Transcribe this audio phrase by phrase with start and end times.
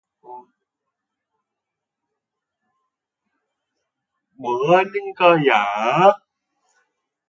[4.41, 4.43] 뭐
[4.75, 6.15] 하는 거야?